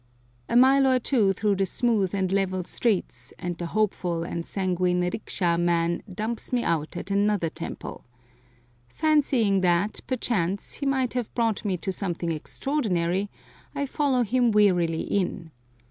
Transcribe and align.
A 0.49 0.55
mile 0.55 0.87
or 0.87 0.97
two 0.99 1.31
through 1.31 1.57
the 1.57 1.67
smooth 1.67 2.15
and 2.15 2.31
level 2.31 2.63
streets 2.63 3.33
and 3.37 3.55
the 3.59 3.67
hopeful 3.67 4.23
and 4.23 4.47
sanguine 4.47 4.99
"riksha" 5.01 5.59
man 5.61 6.01
dumps 6.11 6.51
me 6.51 6.63
out 6.63 6.97
at 6.97 7.11
another 7.11 7.49
temple. 7.51 8.03
Fancying 8.89 9.61
that, 9.61 9.99
perchance, 10.07 10.73
he 10.73 10.87
might 10.87 11.13
have 11.13 11.31
brought 11.35 11.63
me 11.63 11.77
to 11.77 11.91
something 11.91 12.31
extraordinary, 12.31 13.29
I 13.75 13.85
follow 13.85 14.23
him 14.23 14.49
wearily 14.49 15.01
in. 15.03 15.51